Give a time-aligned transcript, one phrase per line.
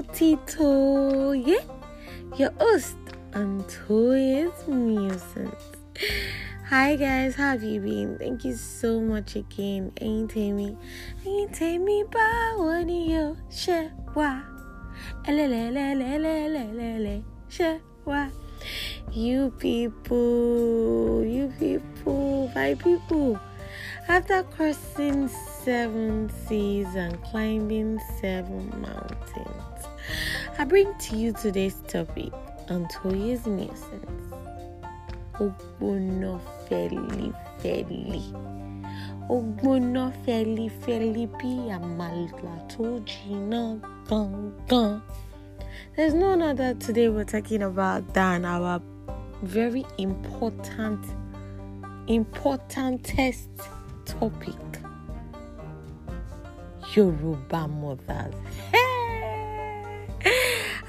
[0.00, 1.62] girl Tito, yeah,
[2.36, 2.96] your host
[3.34, 5.72] on Toye's Musings.
[6.68, 8.16] Hi guys, how have you been?
[8.18, 9.92] Thank you so much again.
[10.00, 10.76] Ain't me,
[11.26, 14.42] ain't me, báwo ni o ṣe wà?
[15.26, 18.30] Elelelelelelele ṣe wà?
[19.12, 23.38] You people, you people, my people.
[24.08, 29.89] After crossing seven seas and climbing seven mountains,
[30.58, 32.32] I bring to you today's topic
[32.68, 34.32] on Toye's Musings.
[35.40, 37.32] Ogbono feli
[37.62, 38.22] feli.
[39.28, 45.00] Ogbono feli feli bí àmàlà tó jiná gangan.
[45.96, 48.80] There's no other today we're talking about than our
[49.42, 51.04] very important,
[52.06, 53.48] important test
[54.04, 54.54] topic.
[56.94, 58.34] Yoruba mothers.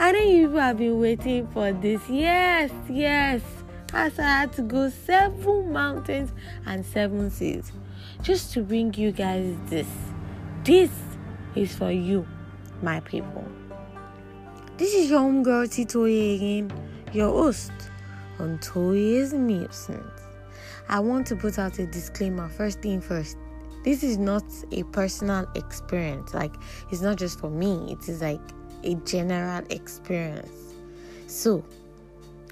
[0.02, 2.02] I know you have been waiting for this.
[2.09, 3.44] Yes, yes.
[3.94, 6.31] As I had to go seven mountains
[6.66, 7.71] and seven seas
[8.23, 9.85] just to bring you guys this.
[10.63, 10.89] This
[11.53, 12.25] is for you,
[12.81, 13.45] my people.
[14.77, 16.73] This is your home girl Titoye again,
[17.13, 17.71] your host
[18.39, 20.19] on Toye's Musings.
[20.89, 23.38] I want to put out a disclaimer first thing first.
[23.83, 26.33] This is not a personal experience.
[26.33, 26.55] Like,
[26.89, 28.41] it's not just for me, it is like
[28.83, 30.73] a general experience.
[31.27, 31.63] So,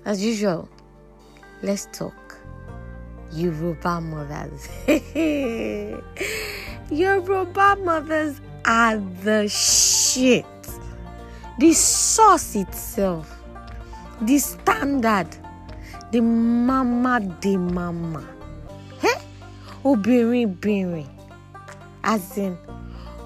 [0.05, 0.69] as usual,
[1.61, 2.13] let's talk.
[3.31, 4.67] Yoruba mothers.
[6.91, 10.45] Yoruba mothers are the shit.
[11.59, 13.30] The source itself,
[14.22, 15.27] the standard,
[16.11, 18.23] the mama de mama.
[19.03, 19.19] Eh?
[19.83, 21.07] Obìnrin bìnrin.
[22.03, 22.57] As in,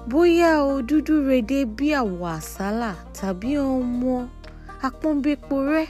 [0.08, 0.82] bóyá o
[1.28, 4.14] redé bí àwọ̀ àsálà tàbí ọmọ
[4.86, 5.88] apọ́nbépo rẹ̀.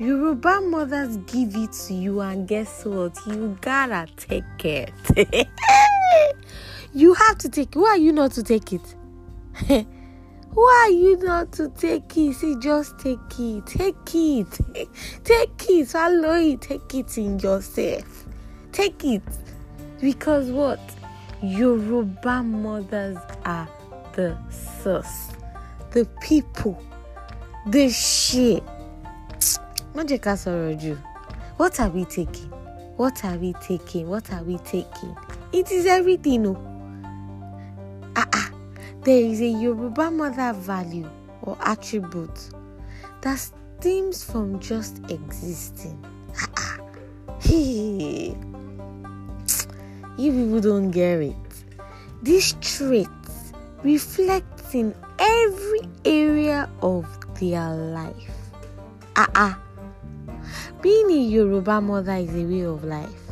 [0.00, 3.14] Yoruba mothers give it to you, and guess what?
[3.26, 4.94] You gotta take it.
[6.94, 7.74] you have to take it.
[7.74, 8.96] Who are you not to take it?
[10.54, 12.34] Why are you not to take it?
[12.34, 13.66] See, just take it.
[13.66, 14.58] Take it.
[15.24, 15.88] Take it.
[15.88, 16.62] Swallow it.
[16.62, 18.26] Take it in yourself.
[18.72, 19.22] Take it.
[20.00, 20.80] Because what?
[21.42, 23.68] Yoruba mothers are
[24.14, 24.36] the
[24.82, 25.28] source,
[25.92, 26.76] the people,
[27.66, 28.62] the shit.
[29.94, 30.96] má jẹ́
[31.56, 32.50] what are we taking?
[32.96, 34.08] What are we taking?
[34.08, 35.16] What are we taking?
[35.52, 36.46] It is everything
[38.16, 38.50] ah ah
[39.04, 41.08] there is a Yoruba mother value
[41.42, 42.50] or attribute
[43.22, 45.98] that stems from just existing.
[46.38, 46.76] Ah ah
[50.20, 51.36] you people don't get it
[52.22, 57.04] these traits reflect in every area of
[57.40, 58.30] their life
[59.16, 59.54] ah ah
[60.82, 63.22] being a Yoruba mother is a way of life.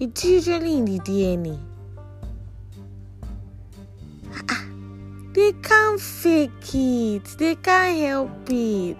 [0.00, 1.56] It's usually in the DNA.
[4.50, 4.64] Ah,
[5.32, 7.24] they can't fake it.
[7.38, 8.96] They can't help it.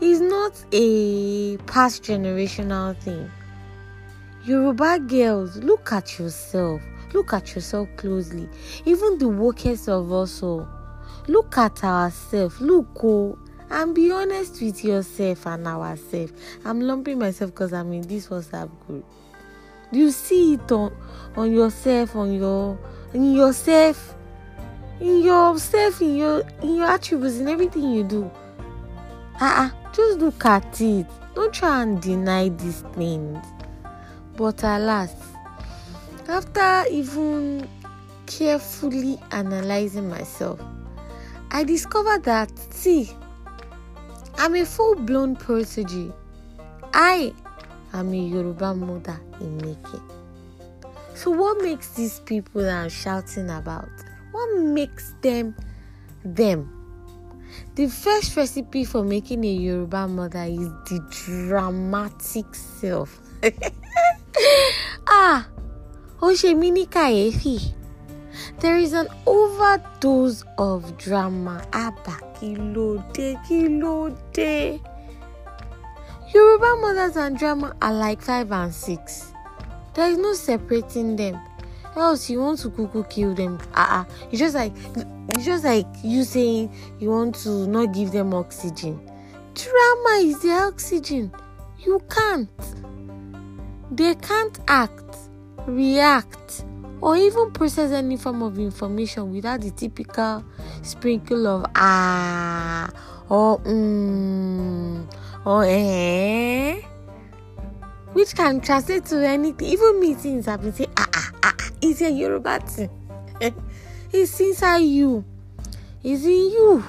[0.00, 3.28] It's not a past generational thing.
[4.44, 6.82] Yoruba girls, look at yourself.
[7.12, 8.48] Look at yourself closely.
[8.84, 10.68] Even the workers of us all.
[11.26, 12.60] Look at ourselves.
[12.60, 13.38] Look, oh
[13.70, 16.32] and be honest with yourself and ourselves.
[16.64, 19.04] I'm lumping myself because I'm in this WhatsApp group.
[19.92, 20.94] You see it on
[21.36, 22.78] on yourself, on your
[23.14, 24.14] in yourself,
[25.00, 28.30] in yourself, in your in your attributes, in everything you do.
[29.40, 31.06] Ah, uh-uh, just look at it.
[31.34, 33.38] Don't try and deny these things.
[34.40, 35.12] But alas,
[36.26, 37.68] after even
[38.24, 40.58] carefully analyzing myself,
[41.50, 43.10] I discovered that see
[44.38, 46.10] I'm a full blown prodigy.
[46.94, 47.34] I
[47.92, 50.00] am a Yoruba mother in making.
[51.14, 53.90] So, what makes these people that I'm shouting about?
[54.32, 55.54] What makes them
[56.24, 56.72] them?
[57.74, 63.20] The first recipe for making a Yoruba mother is the dramatic self.
[65.08, 65.48] ah,
[66.20, 67.74] Oshemini Kayefi.
[68.60, 71.64] There is an overdose of drama.
[71.72, 74.80] Abba, kilode, kilode.
[76.32, 79.32] Yoruba mothers and drama are like five and six.
[79.94, 81.40] There is no separating them.
[81.96, 83.58] Else you want to cuckoo kill them.
[83.74, 84.14] Ah, uh-uh.
[84.30, 84.72] it's just like
[85.34, 89.00] it's just like you saying you want to not give them oxygen.
[89.54, 91.32] Drama is the oxygen.
[91.78, 92.48] You can't.
[93.90, 95.16] They can't act,
[95.66, 96.64] react,
[97.00, 100.44] or even process any form of information without the typical
[100.82, 102.88] sprinkle of ah
[103.28, 105.06] or mm
[105.46, 106.80] or eh
[108.12, 109.68] which can translate to anything.
[109.68, 112.90] Even meetings have been saying ah ah ah it's a Yoruba thing?
[114.12, 115.24] It's inside you.
[116.02, 116.84] It's in you.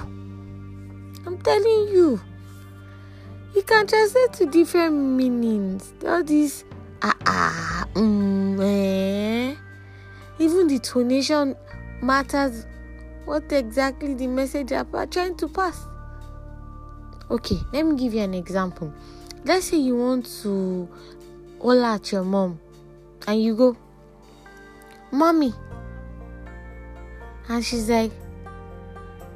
[1.24, 2.20] I'm telling you.
[3.54, 5.92] It can translate to different meanings.
[6.04, 6.64] All these
[7.02, 9.54] ah ah mm, eh
[10.38, 11.56] even the tonation
[12.02, 12.66] matters
[13.24, 15.86] what exactly the message are trying to pass.
[17.30, 18.92] Okay, let me give you an example.
[19.44, 20.88] Let's say you want to
[21.60, 22.60] holler at your mom
[23.26, 23.76] and you go,
[25.10, 25.54] Mommy.
[27.48, 28.12] And she's like,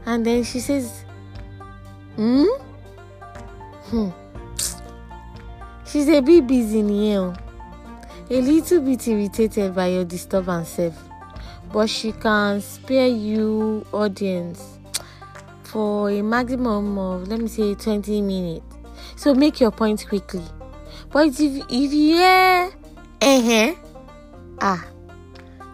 [0.05, 1.05] and then she says,
[2.17, 2.47] Hmm?
[3.91, 4.11] Hmm.
[5.87, 7.37] She's a bit busy in here
[8.29, 10.81] a little bit irritated by your disturbance
[11.73, 14.79] but she can spare you audience
[15.63, 18.65] for a maximum of let me say 20 minutes.
[19.17, 20.45] So make your point quickly.
[21.11, 22.71] But if if you hear
[23.23, 23.75] uh-huh
[24.61, 24.85] ah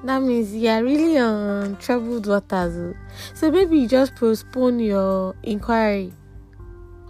[0.05, 2.95] that means you are really on troubled waters
[3.35, 6.13] so maybe you just postpone your inquiry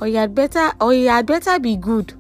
[0.01, 2.13] or you had better or you had better be good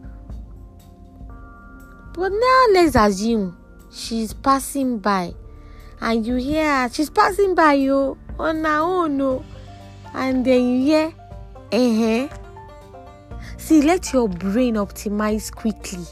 [2.14, 3.56] but now let's assume
[3.91, 5.35] she's passing by
[6.00, 9.44] and you hear her, she's passing by you on her own, no,
[10.14, 11.14] and then you hear,
[11.70, 12.29] eh,
[13.62, 16.05] See, let your brain optimize quickly.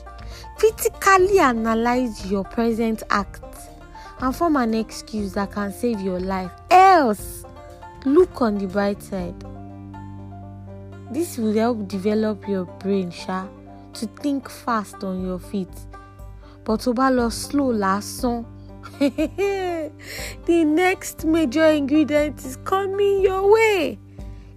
[0.57, 3.43] Critically analyze your present act
[4.21, 6.53] and form an excuse that can save your life.
[6.71, 7.45] Else,
[8.05, 9.35] look on the bright side.
[11.11, 13.49] This will help develop your brain, Sha,
[13.95, 15.69] to think fast on your feet
[16.65, 18.45] but tó bá lọ slow lásán
[20.47, 23.99] the next major ingredient is coming your way.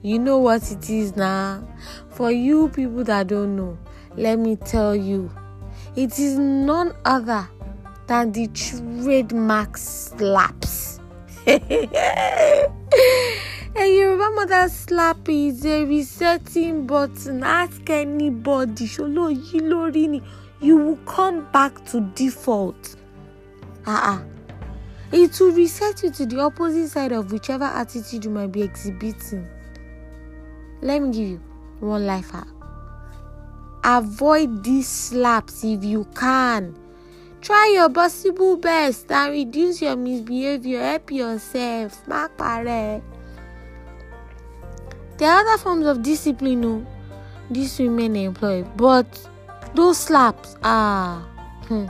[0.01, 1.63] You know what it is now
[2.09, 3.77] for you people that don't know
[4.17, 5.29] let me tell you
[5.95, 7.47] it is none other
[8.07, 10.99] than the trademark slaps.
[13.75, 17.43] A Yoruba mother slap is a resetting button.
[17.43, 20.21] Ask anybody ṣolo yí lórí ni
[20.63, 22.95] you will come back to default.
[23.85, 24.23] Ah, uh-uh.
[25.11, 29.45] It will reset you to the opposite side of whichever attitude you might be exhibiting.
[30.81, 31.41] Let me give you
[31.81, 32.47] one life hack.
[33.83, 36.75] Avoid these slaps if you can.
[37.41, 40.79] Try your possible best and reduce your misbehavior.
[40.81, 42.07] Help yourself.
[42.07, 43.03] Mark There
[45.29, 46.85] are other forms of discipline, no,
[47.51, 49.27] these women employ, but
[49.75, 51.25] those slaps, ah,
[51.67, 51.85] hmm.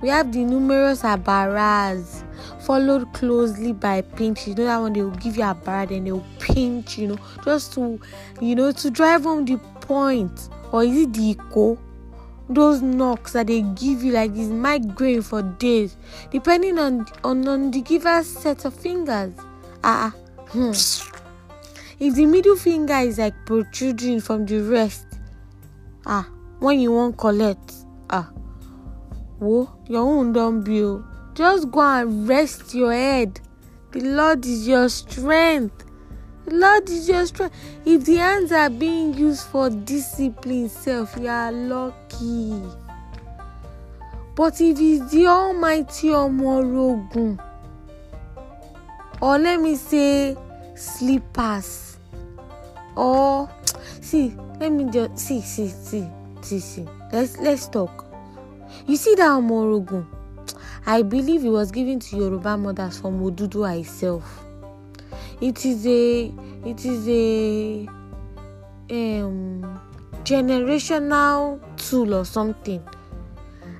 [0.00, 2.22] we have the numerous abaras
[2.64, 4.46] followed closely by pinch.
[4.46, 7.08] You know that one they will give you a bar, then they will pinch, you
[7.08, 8.00] know, just to,
[8.40, 10.48] you know, to drive home the point.
[10.72, 11.78] Or is it the echo?
[12.48, 15.96] Those knocks that they give you like this migraine for days,
[16.30, 19.32] depending on on, on the giver's set of fingers.
[19.82, 20.72] Ah, ah, hmm.
[22.00, 25.06] If the middle finger is like protruding from the rest,
[26.04, 26.28] ah,
[26.60, 27.72] when you wan collect
[28.10, 28.30] ah
[29.40, 33.40] wo your own don be o just go and rest your head.
[33.90, 35.84] The lord is your strength.
[36.46, 37.56] The lord is your strength.
[37.84, 42.62] If the hands are being used for discipline sef you are lucky.
[44.36, 47.40] But if it's the almighty omorogun
[49.20, 50.36] or let me say
[50.74, 51.96] slippers
[52.96, 53.48] or
[54.00, 56.08] see let me just see see see
[56.44, 56.86] TC.
[57.12, 58.04] Let's let's talk.
[58.86, 60.04] You see that Omorogun?
[60.86, 64.44] I believe it was given to Yoruba mothers from Oduduwa itself.
[65.40, 66.32] It is a
[66.66, 67.86] it is a
[68.90, 69.80] um
[70.24, 72.82] generational tool or something.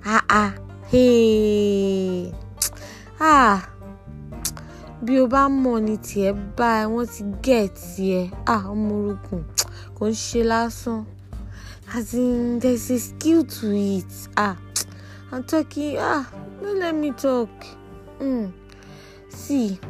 [0.07, 0.55] Ah ah
[0.91, 2.33] hey
[3.21, 3.69] ah
[5.05, 9.43] bí o bá mọ̀ ní tiẹ̀ báyìí wọ́n ti gẹ̀ tiẹ̀ ah Omorogun
[9.97, 11.01] kò ń ṣe lásán.
[11.93, 14.29] As in there's a skill to it.
[14.37, 14.57] Ah
[15.33, 16.31] i'm talking ah
[16.63, 17.51] don't let me talk.
[18.21, 18.53] Mm.
[19.29, 19.81] see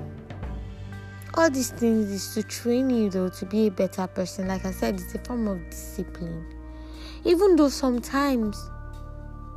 [1.34, 4.48] all these things is to train you though to be a better person.
[4.48, 6.46] Like i said it's a form of discipline.
[7.24, 8.58] Even though sometimes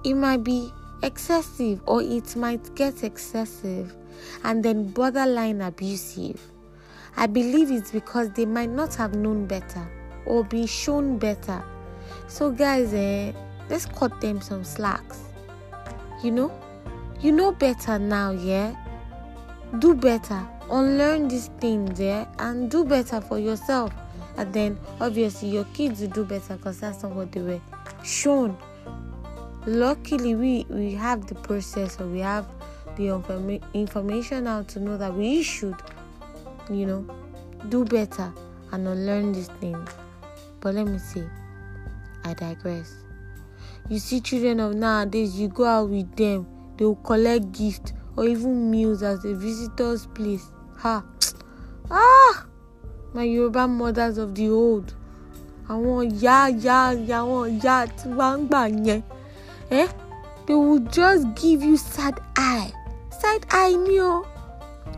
[0.04, 0.72] it might be
[1.04, 3.96] excessive or it might get excessive
[4.44, 6.42] and then borderline abusive.
[7.16, 9.88] I believe it's because they might not have known better
[10.26, 11.64] or been shown better
[12.28, 13.32] so, guys, eh,
[13.70, 15.22] let's cut them some slacks.
[16.24, 16.52] You know,
[17.22, 18.76] you know better now, yeah.
[19.80, 23.94] do better, unlearn these things, yeah, and do better for yourself.
[24.38, 27.62] And then obviously your kids will do better because that's not what they were
[28.04, 28.58] shown.
[29.66, 32.48] Luckily, we we have the process or we have
[32.96, 35.76] the informa- information now to know that we should,
[36.70, 37.06] you know,
[37.70, 38.32] do better
[38.72, 39.90] and unlearn these things.
[40.62, 41.26] But let me see.
[42.28, 42.94] I digress.
[43.90, 46.46] You see children of nowadays, you go out with them,
[46.78, 50.46] they will collect gifts or even meals at a visitor's place.
[50.80, 51.04] Ha!
[51.90, 52.46] Ah!
[53.14, 54.94] My Yoruba mothers of the old.
[55.70, 59.02] Àwọn ìyá ìyá ìyá àwọn ìyá tí wọ́n ń gbà yẹn.
[59.70, 59.88] Eh?
[60.46, 62.72] They will just give you sad eye.
[63.20, 64.26] Side eye ni o.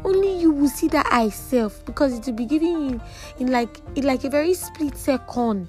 [0.04, 3.02] Only you will see that eye self because it will be giving you
[3.40, 5.68] in like in like a very split second.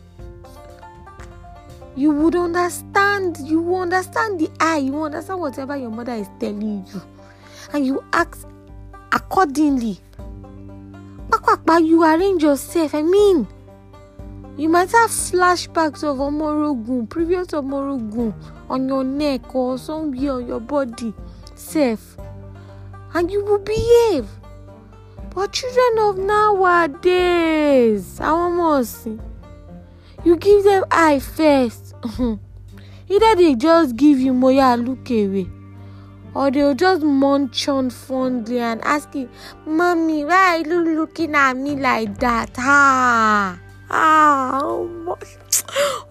[1.97, 3.39] You would understand.
[3.45, 4.79] You understand the eye.
[4.79, 7.03] You understand whatever your mother is telling you,
[7.73, 8.39] and you act
[9.13, 9.99] accordingly.
[11.31, 12.95] Pakpakpa, you arrange yourself.
[12.95, 13.47] I mean,
[14.57, 18.33] you might have flashbacks of Omorogun, previous Omorogun
[18.69, 21.13] on your neck or somewhere on your body,
[21.55, 22.17] safe,
[23.15, 24.29] and you will behave.
[25.35, 29.19] But children of nowadays, àwọn ọmọ ọ̀sìn,
[30.25, 31.95] you give them eye first.
[33.09, 35.49] Either they just give you moya look away,
[36.35, 39.29] or they'll just munch on fondly and ask you,
[39.67, 42.51] Mommy, why are you looking at me like that?
[42.59, 43.59] Ah,
[43.91, 45.19] ah, oh,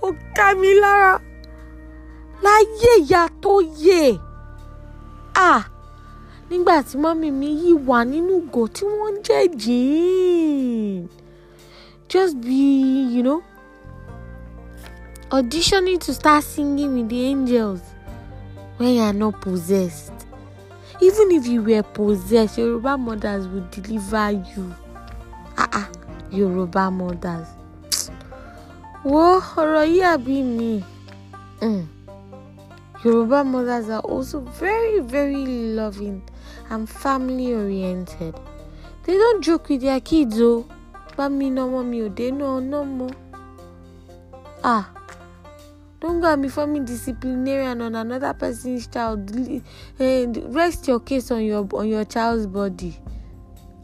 [0.04, 1.22] oh, Camila,
[2.44, 4.20] láyé ìyá tó yè.
[5.36, 5.64] Ah,
[6.50, 11.08] nígbà tí mọ́mí mi yìí wà nínú ìgò tí wọ́n jẹ́ jíìn.
[12.10, 12.60] Just be,
[13.14, 13.42] you know,
[15.32, 17.82] auditioning to start singing with the angels
[18.78, 20.12] when you are not possessed.
[21.02, 24.74] Even if you were possessed, Yoruba mothers will deliver you.
[25.58, 25.90] Ah ah,
[26.32, 27.48] Yoruba mothers.
[29.04, 30.84] Wo ọ̀rọ̀ yìí àbí mi.
[31.62, 31.86] Mm.
[33.04, 35.46] Yoruba mothers are also very, very
[35.80, 36.22] loving
[36.70, 38.36] and family oriented.
[39.04, 40.66] They don't joke with their kids, oh.
[41.18, 43.12] Bá mi ná ọmọ mi ò dénú ọ̀nà mọ́.
[44.64, 44.86] Ah,
[46.00, 49.30] don't go and be forming disciplinarian on another person's child.
[50.00, 52.98] Eh, rest your case on your on your child's body.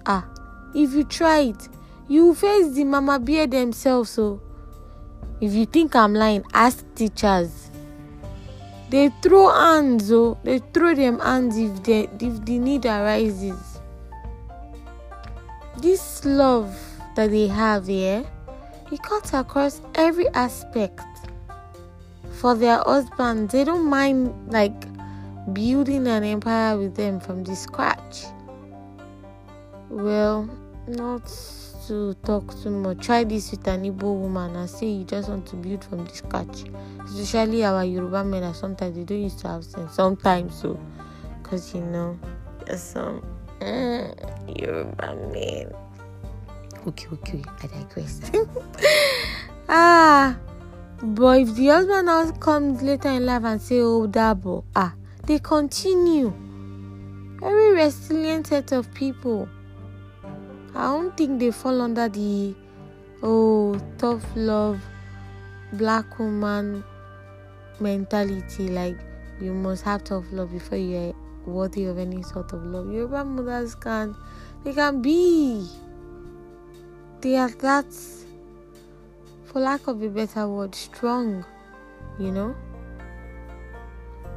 [0.05, 0.25] Ah,
[0.73, 1.67] if you try it,
[2.07, 4.11] you face the mama bear themselves.
[4.11, 4.41] So,
[5.41, 7.69] if you think I'm lying, ask teachers.
[8.89, 13.79] They throw hands, oh, they throw them hands if they if the need arises.
[15.81, 16.73] This love
[17.15, 18.23] that they have here,
[18.91, 21.01] it cuts across every aspect.
[22.35, 24.73] For their husbands, they don't mind like
[25.53, 28.25] building an empire with them from the scratch.
[29.89, 30.49] Well,
[30.87, 31.25] not
[31.87, 32.99] to talk too much.
[33.05, 36.13] Try this with an Igbo woman and say you just want to build from the
[36.13, 36.65] scratch.
[37.05, 39.93] Especially our Yoruba men, are sometimes they don't used to have sense.
[39.93, 40.79] Sometimes so,
[41.41, 42.17] because you know,
[42.65, 43.23] there's some
[43.59, 45.71] mm, Yoruba men.
[46.87, 48.31] Okay, okay, I digress.
[49.69, 50.37] ah,
[51.13, 54.93] but if the husband now comes later in life and say, "Oh, double," ah,
[55.25, 56.33] they continue.
[57.39, 59.47] Very resilient set of people.
[60.73, 62.55] I don't think they fall under the
[63.21, 64.81] oh tough love
[65.73, 66.83] black woman
[67.79, 68.97] mentality like
[69.39, 71.13] you must have tough love before you're
[71.45, 72.91] worthy of any sort of love.
[72.91, 74.15] Yoruba mothers can
[74.63, 75.67] they can be
[77.21, 77.85] they are that
[79.55, 81.45] for lack of a better word strong,
[82.19, 82.53] you know.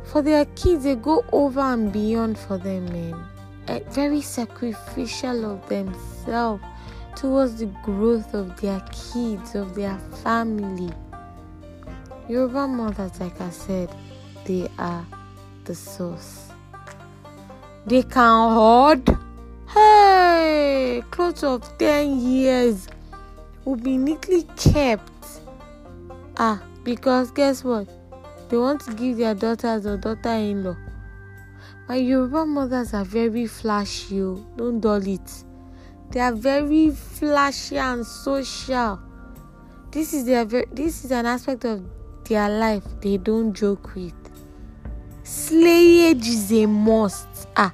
[0.05, 3.27] For their kids they go over and beyond for them man
[3.91, 6.63] very sacrificial of themselves
[7.17, 10.93] towards the growth of their kids, of their family.
[12.29, 13.93] Yoruba mothers, like I said,
[14.45, 15.05] they are
[15.65, 16.53] the source.
[17.87, 19.19] They can hold,
[19.75, 22.87] hey, close of 10 years
[23.69, 25.13] will be neatly kept.
[26.39, 27.89] Ah, because guess what?
[28.49, 30.77] They want to give their daughters or daughter in law
[31.89, 34.45] my Yoruba mothers are very flashy, oh.
[34.57, 35.45] don't dull it.
[36.11, 39.01] They are very flashy and social.
[39.91, 41.83] This is their very, this is an aspect of
[42.25, 44.13] their life they don't joke with.
[45.25, 47.49] Slayage is a must.
[47.57, 47.73] Ah,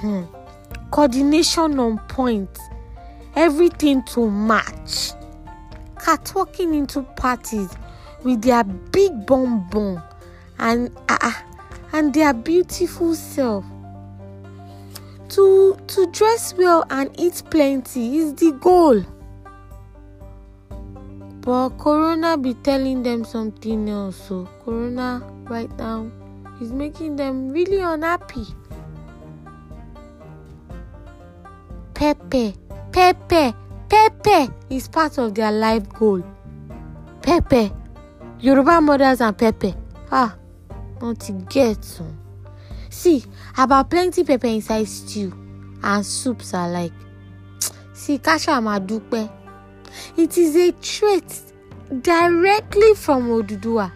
[0.00, 0.22] hmm.
[0.90, 2.58] coordination on point,
[3.36, 5.12] everything to match.
[5.98, 7.70] Cat walking into parties
[8.24, 9.68] with their big bum
[10.58, 10.90] and.
[11.08, 11.32] Uh,
[11.92, 13.64] and their beautiful self
[15.28, 19.02] to to dress well and eat plenty is the goal
[21.40, 26.10] but corona be telling them something else so corona right now
[26.60, 28.46] is making them really unhappy
[31.94, 32.56] Pepe,
[32.92, 33.54] Pepe,
[33.88, 36.22] Pepe is part of their life goal.
[37.22, 37.72] Pepe,
[38.38, 39.74] Yoruba mothers and Pepe.
[40.10, 40.36] Ah,
[41.00, 42.04] not to get to.
[42.90, 43.24] See,
[43.56, 45.32] about plenty pepper inside stew
[45.82, 46.92] and soups are like.
[47.94, 49.30] See, Kasha Madupe.
[50.18, 51.40] It is a trait
[52.02, 53.90] directly from Oduduwa.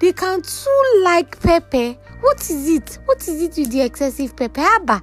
[0.00, 1.92] They can too like pepper.
[2.20, 2.98] What is it?
[3.06, 4.60] What is it with the excessive pepper?
[4.60, 5.00] Abba.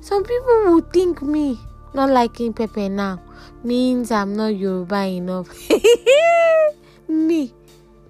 [0.00, 1.58] Some people would think me
[1.94, 3.20] not liking pepper now
[3.64, 5.48] means I'm not Yoruba enough.
[7.08, 7.52] me,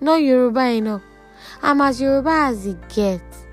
[0.00, 1.02] not Yoruba enough.
[1.62, 3.44] I'm as Yoruba as it gets.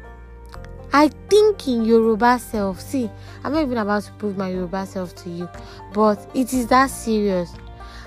[0.93, 2.79] I think in Yoruba self.
[2.79, 3.09] See,
[3.43, 5.49] I'm not even about to prove my Yoruba self to you,
[5.93, 7.51] but it is that serious.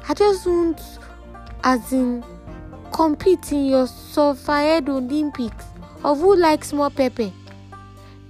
[0.09, 0.81] I just want,
[1.65, 2.25] as in,
[2.93, 5.67] compete in your Sophied Olympics
[6.03, 7.31] of who likes more pepper.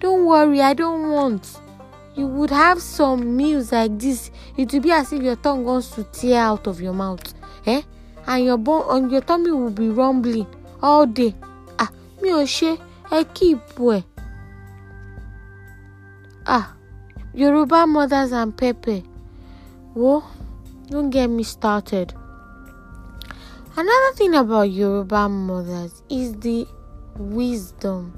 [0.01, 1.61] Don't worry, I don't want.
[2.19, 4.33] You would have some meals like this.
[4.57, 7.33] It will be as if your tongue wants to tear out of your mouth,
[7.65, 7.83] eh?
[8.27, 10.49] And your bone, and your tummy will be rumbling
[10.83, 11.33] all day.
[11.79, 11.89] Ah,
[12.21, 12.77] mi ò ṣe,
[13.17, 14.03] ẹ keep ẹ.
[16.45, 16.75] Ah,
[17.35, 19.01] Yoruba mothers and pepper.
[19.95, 20.25] Whoa,
[20.91, 22.13] don't get me started.
[23.77, 26.67] Another thing about Yoruba mothers is the
[27.17, 28.13] wisdom.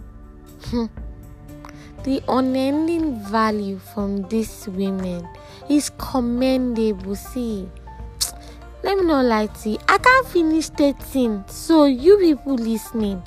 [2.04, 5.28] The unending value from these women
[5.68, 7.14] is commendable.
[7.14, 7.68] See,
[8.82, 9.78] let me not lie to you.
[9.88, 11.44] I can't finish stating.
[11.48, 13.22] So, you people listening,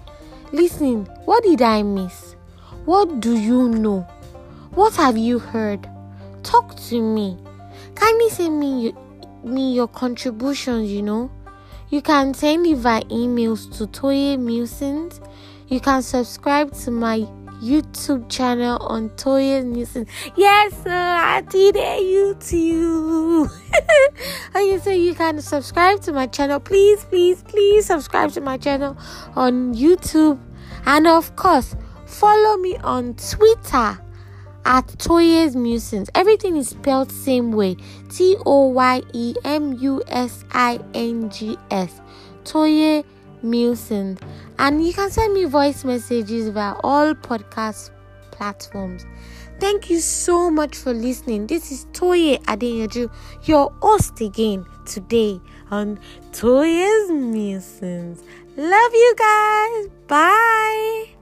[0.52, 2.36] listen, what did I miss?
[2.86, 4.02] What do you know?
[4.76, 5.88] What have you heard?
[6.44, 7.38] Talk to me.
[7.96, 8.94] Kindly send me your,
[9.44, 11.32] me your contributions, you know.
[11.90, 15.22] You can send it via emails to Toye Musings.
[15.68, 17.28] You can subscribe to my
[17.64, 20.06] YouTube channel on Toya Nielsen.
[20.36, 23.50] Yes, I did it, YouTube.
[24.50, 26.60] okay, so you can subscribe to my channel.
[26.60, 28.98] Please, please, please subscribe to my channel
[29.36, 30.40] on YouTube.
[30.86, 34.00] And of course, follow me on Twitter
[34.66, 36.10] at Toyes Musings.
[36.16, 37.78] Everything is spelled same way.
[38.10, 42.02] T O Y E M U S I N G S.
[42.44, 43.04] Toye
[43.44, 44.20] Musings.
[44.58, 47.92] And you can send me voice messages via all podcast
[48.32, 49.06] platforms.
[49.60, 51.48] Thank you so much for listening.
[51.48, 53.12] This is Toye Adeyanju,
[53.44, 55.40] your host again today
[55.72, 56.00] on
[56.32, 58.24] Toye's Musings.
[58.58, 59.88] Love you guys.
[60.08, 61.13] Bye.